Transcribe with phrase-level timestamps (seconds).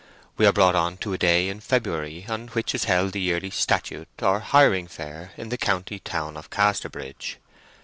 [0.35, 3.51] We are brought on to a day in February, on which was held the yearly
[3.51, 7.37] statute or hiring fair in the county town of Casterbridge.